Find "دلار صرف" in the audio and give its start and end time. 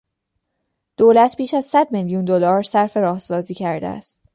2.25-2.97